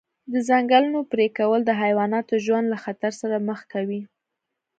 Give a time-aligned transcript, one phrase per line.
[0.33, 4.01] د ځنګلونو پرېکول د حیواناتو ژوند له خطر سره مخ کوي.